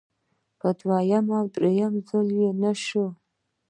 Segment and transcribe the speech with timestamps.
[0.59, 3.07] په دویم او دریم ځل چې نشوه.